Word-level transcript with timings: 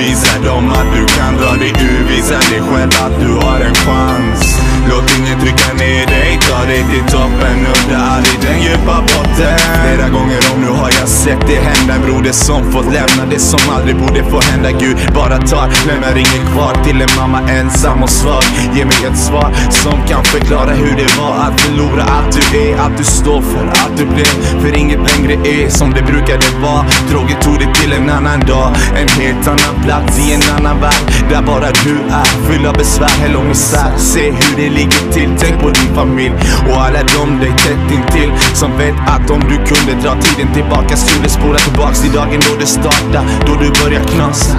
Visa 0.00 0.38
dem 0.44 0.70
att 0.70 0.94
du 0.94 1.06
kan 1.06 1.36
dra 1.36 1.52
dig 1.52 1.68
ur. 1.68 2.08
Visa 2.08 2.38
dig 2.50 2.60
själv 2.70 2.90
att 3.06 3.20
du 3.20 3.32
har 3.46 3.60
en 3.60 3.74
chans. 3.74 4.60
Låt 4.90 5.18
ingen 5.18 5.40
trycka 5.40 5.72
ner 5.72 6.06
dig, 6.06 6.38
ta 6.50 6.64
dig 6.64 6.84
till 6.90 7.04
toppen. 7.12 7.56
Nudda 7.64 7.98
aldrig 8.14 8.40
den 8.40 8.62
djupa 8.62 8.96
botten. 9.02 9.58
Flera 9.84 10.08
gånger 10.08 10.40
om 10.52 10.60
nu 10.60 10.68
har 10.68 10.90
jag 11.00 11.08
sett 11.08 11.46
det 11.46 11.60
hända. 11.68 11.94
En 11.94 12.02
broder 12.06 12.32
som 12.32 12.72
fått 12.72 12.84
lämna 12.84 13.22
det 13.30 13.38
som 13.38 13.60
aldrig 13.76 13.96
borde 13.96 14.24
få 14.24 14.40
hända. 14.40 14.70
Gud 14.70 14.96
bara 15.14 15.38
tar, 15.38 15.68
lämnar 15.86 16.16
inget 16.16 16.44
kvar 16.52 16.84
till 16.84 17.02
en 17.02 17.08
mamma 17.16 17.40
ensam 17.50 18.02
och 18.02 18.10
svag. 18.10 18.44
Ge 18.74 18.84
mig 18.84 19.00
ett 19.10 19.18
svar 19.18 19.48
som 19.70 19.96
kan 20.08 20.24
förklara 20.24 20.70
hur 20.70 20.96
det 20.96 21.10
var 21.18 21.34
att 21.46 21.60
förlora 21.60 22.02
allt 22.02 22.32
du 22.36 22.58
är, 22.58 22.78
allt 22.78 22.98
du 22.98 23.04
står 23.04 23.42
för, 23.42 23.66
allt 23.66 23.96
du 23.96 24.04
blev. 24.04 24.34
Det 25.30 25.36
längre 25.36 25.64
är 25.64 25.68
som 25.68 25.90
det 25.90 26.02
brukade 26.02 26.46
vara. 26.62 26.84
Droger 27.10 27.36
tog 27.42 27.58
det 27.58 27.74
till 27.74 27.92
en 27.92 28.10
annan 28.10 28.40
dag, 28.40 28.72
en 28.96 29.08
helt 29.08 29.48
annan 29.48 29.82
plats 29.84 30.18
i 30.18 30.32
en 30.32 30.56
annan 30.56 30.80
värld. 30.80 31.30
Där 31.30 31.42
bara 31.42 31.70
du 31.84 31.94
är, 32.10 32.24
full 32.24 32.66
av 32.66 32.74
besvär, 32.74 33.08
hell 33.08 33.36
och 33.36 33.44
misär 33.44 33.92
Se 33.96 34.30
hur 34.30 34.56
det 34.56 34.70
ligger 34.70 35.12
till, 35.12 35.30
tänk 35.38 35.60
på 35.60 35.70
din 35.70 35.94
familj 35.94 36.34
och 36.68 36.82
alla 36.82 37.02
de 37.02 37.38
dig 37.40 37.52
tätt 37.56 37.92
intill. 37.92 38.32
Som 38.54 38.78
vet 38.78 38.94
att 39.06 39.30
om 39.30 39.40
du 39.40 39.56
kunde 39.56 40.02
dra 40.02 40.14
tiden 40.20 40.54
tillbaka 40.54 40.96
skulle 40.96 41.28
spola 41.28 41.58
tillbaks 41.58 42.00
till 42.00 42.12
dagen 42.12 42.40
då 42.48 42.56
det 42.60 42.66
startade, 42.66 43.24
då 43.46 43.52
du 43.52 43.84
börjar 43.84 44.04
knasa. 44.04 44.56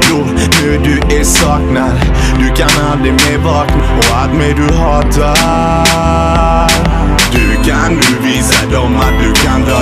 Bror, 0.00 0.26
nu 0.62 0.78
du 0.84 1.16
är 1.16 1.24
saknad, 1.24 2.00
du 2.38 2.48
kan 2.56 2.70
aldrig 2.92 3.12
mer 3.12 3.38
vakna. 3.38 3.82
Och 3.98 4.16
allt 4.16 4.34
mer 4.34 4.54
du 4.54 4.74
hatar. 4.74 6.13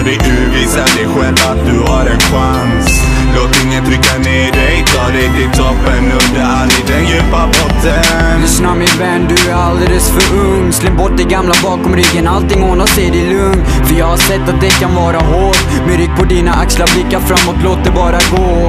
Dig 0.04 0.14
ur, 0.14 0.52
visa 0.54 0.84
dig 0.96 1.06
själv 1.14 1.36
att 1.50 1.66
du 1.66 1.78
har 1.92 2.06
en 2.06 2.20
chans? 2.20 3.02
Låt 3.36 3.64
ingen 3.64 3.84
trycka 3.84 4.18
ner 4.18 4.52
dig, 4.52 4.84
ta 4.94 5.12
dig 5.12 5.30
till 5.36 5.50
toppen 5.58 6.02
Nudda 6.04 6.46
aldrig 6.46 6.86
den 6.86 7.04
djupa 7.04 7.46
botten. 7.46 8.40
Lyssna 8.42 8.74
min 8.74 8.98
vän, 8.98 9.28
du 9.28 9.50
är 9.50 9.54
alldeles 9.54 10.10
för 10.10 10.36
ung. 10.38 10.72
Släpp 10.72 10.96
bort 10.96 11.16
det 11.16 11.24
gamla 11.24 11.54
bakom 11.62 11.96
ryggen, 11.96 12.28
allting 12.28 12.62
ordnar 12.62 12.86
sig, 12.86 13.10
det 13.10 13.20
är 13.20 13.30
lugn. 13.30 13.64
För 13.84 13.94
jag 13.94 14.06
har 14.06 14.16
sett 14.16 14.48
att 14.48 14.60
det 14.60 14.70
kan 14.70 14.94
vara 14.94 15.18
hårt. 15.18 15.86
Med 15.86 15.96
rygg 15.96 16.16
på 16.16 16.24
dina 16.24 16.52
axlar, 16.52 16.88
blicka 16.94 17.20
framåt, 17.20 17.56
låt 17.64 17.84
det 17.84 17.90
bara 17.90 18.18
gå 18.36 18.68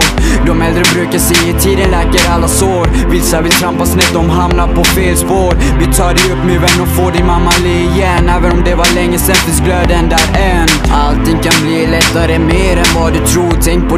äldre 0.74 0.94
brukar 0.94 1.20
säga 1.20 1.60
tiden 1.60 1.92
läker 1.92 2.30
alla 2.30 2.48
sår. 2.48 3.10
Vissa 3.12 3.42
vill 3.42 3.52
trampa 3.52 3.86
snett, 3.86 4.14
de 4.14 4.30
hamnar 4.30 4.68
på 4.68 4.84
fel 4.84 5.18
spår. 5.18 5.54
Vi 5.80 5.86
tar 5.86 6.14
dig 6.14 6.32
upp 6.34 6.46
min 6.46 6.62
vän 6.62 6.82
och 6.82 6.88
får 6.88 7.12
din 7.12 7.26
mamma 7.26 7.52
le 7.64 7.80
igen. 7.80 8.30
Även 8.30 8.52
om 8.52 8.64
det 8.64 8.76
var 8.76 8.96
länge 8.96 9.18
sen 9.18 9.36
finns 9.36 9.60
glöden 9.60 10.10
där 10.10 10.28
än. 10.40 10.68
Allting 10.92 11.40
kan 11.40 11.62
bli 11.62 11.88
lättare, 11.88 12.40
mer 12.40 12.78
än 12.78 12.92
vad 12.96 13.14
du 13.14 13.20
tror 13.20 13.43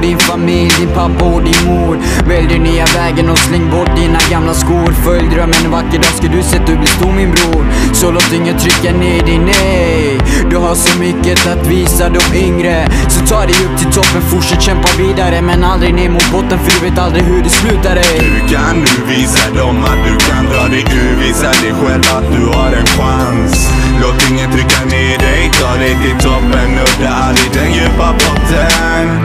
din 0.06 0.17
familj 0.17 0.72
din 0.80 0.89
pappa 0.95 1.25
och 1.25 1.44
din 1.44 1.66
mor. 1.66 1.98
Välj 2.28 2.48
den 2.48 2.64
nya 2.64 2.86
vägen 2.86 3.30
och 3.30 3.38
släng 3.38 3.72
bort 3.72 3.95
dina 3.95 4.20
gamla 4.31 4.53
skor. 4.53 4.94
Följ 5.03 5.28
drömmen, 5.30 5.66
en 5.66 5.72
vacker 5.72 5.97
dag 5.97 6.14
ska 6.17 6.28
du 6.28 6.44
se 6.44 6.58
att 6.58 6.67
du 6.67 6.75
blir 6.78 6.88
stor 6.88 7.12
min 7.12 7.31
bror. 7.31 7.66
Så 7.94 8.12
låt 8.12 8.34
ingen 8.34 8.58
trycka 8.58 8.92
ner 8.97 9.22
dig, 9.25 9.38
nej. 9.38 10.20
Du 10.50 10.58
har 10.58 10.75
så 10.75 11.00
mycket 11.00 11.47
att 11.47 11.67
visa 11.67 12.09
de 12.09 12.38
yngre. 12.38 12.88
Så 13.08 13.20
ta 13.25 13.39
dig 13.45 13.56
upp 13.66 13.78
till 13.80 13.92
toppen, 13.92 14.22
fortsätt 14.22 14.62
kämpa 14.62 14.89
vidare. 14.97 15.42
Men 15.42 15.64
aldrig 15.64 15.94
ner 15.94 16.09
mot 16.09 16.31
botten 16.31 16.59
för 16.59 16.72
du 16.80 16.90
vet 16.90 17.00
aldrig 17.00 17.23
hur 17.23 17.44
det 17.44 17.50
slutar 17.50 17.95
ej 17.95 18.19
Du 18.19 18.56
kan 18.56 18.75
nu 18.80 18.95
visa 19.08 19.45
dem 19.59 19.78
att 19.84 20.02
du 20.08 20.16
kan 20.28 20.45
dra 20.45 20.64
dig 20.67 20.86
ur. 21.02 21.16
Visa 21.23 21.52
dig 21.64 21.73
själv 21.81 22.06
att 22.17 22.28
du 22.36 22.44
har 22.58 22.72
en 22.80 22.86
chans. 22.86 23.69
Låt 24.02 24.31
ingen 24.31 24.52
trycka 24.52 24.81
ner 24.86 25.17
dig, 25.17 25.52
ta 25.62 25.75
dig 25.80 25.97
till 26.03 26.17
toppen 26.30 26.69
Nudda 26.75 27.14
aldrig 27.14 27.52
den 27.53 27.73
djupa 27.73 28.14
botten. 28.14 29.25